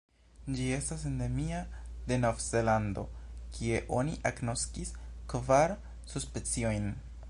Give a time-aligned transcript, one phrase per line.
[0.59, 1.59] Ĝi estas endemia
[2.07, 3.05] de Novzelando,
[3.59, 4.97] kie oni agnoskis
[5.35, 5.81] kvar
[6.15, 6.95] subspeciojn.